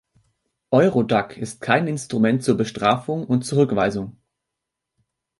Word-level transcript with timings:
Eurodac 0.71 1.37
ist 1.37 1.61
kein 1.61 1.85
Instrument 1.85 2.43
zur 2.43 2.57
Bestrafung 2.57 3.23
und 3.23 3.45
Zurückweisung. 3.45 4.17